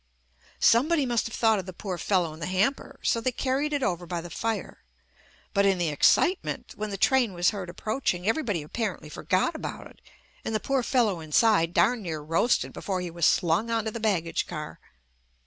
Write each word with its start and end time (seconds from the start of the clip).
Somebody 0.59 1.05
must 1.05 1.27
have 1.27 1.35
thought 1.35 1.59
of 1.59 1.67
the 1.67 1.73
poor 1.73 1.99
fel 1.99 2.23
low 2.23 2.33
in 2.33 2.39
the 2.39 2.47
hamper, 2.47 2.99
so 3.03 3.21
they 3.21 3.31
carried 3.31 3.71
it 3.71 3.83
over 3.83 4.07
by 4.07 4.19
the 4.19 4.31
fire, 4.31 4.81
but 5.53 5.63
in 5.63 5.77
the 5.77 5.89
excitement 5.89 6.73
when 6.75 6.89
the 6.89 6.97
train 6.97 7.33
was 7.33 7.51
heard 7.51 7.69
approaching, 7.69 8.27
everybody 8.27 8.63
apparently 8.63 9.09
forgot 9.09 9.53
about 9.53 9.85
it, 9.85 10.01
and 10.43 10.55
the 10.55 10.59
"poor 10.59 10.81
fellow" 10.81 11.19
inside 11.19 11.71
darn 11.75 12.01
near 12.01 12.19
roasted 12.19 12.73
before 12.73 12.99
he 12.99 13.11
was 13.11 13.27
slung 13.27 13.69
onto 13.69 13.91
the 13.91 13.99
baggage 13.99 14.47
car. 14.47 14.79